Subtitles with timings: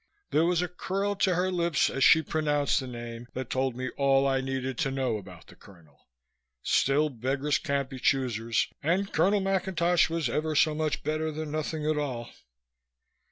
[0.31, 3.91] There was a curl to her lips as she pronounced the name that told me
[3.97, 6.07] all I needed to know about the colonel.
[6.63, 11.85] Still, beggars can't be choosers and Colonel McIntosh was ever so much better than nothing
[11.85, 12.31] at all.